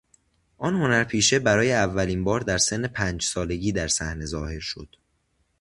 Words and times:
آن 0.57 0.75
هنرپیشه 0.75 1.39
برای 1.39 1.73
اولین 1.73 2.23
بار 2.23 2.39
در 2.39 2.57
سن 2.57 2.87
پنج 2.87 3.23
سالگی 3.23 3.71
در 3.71 3.87
صحنه 3.87 4.25
ظاهر 4.25 4.59
شد. 4.59 4.95